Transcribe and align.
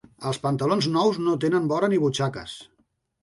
Els 0.27 0.37
pantalons 0.45 0.87
nous 0.95 1.19
no 1.27 1.35
tenen 1.45 1.69
vora 1.73 1.89
ni 1.93 2.01
butxaques. 2.05 2.57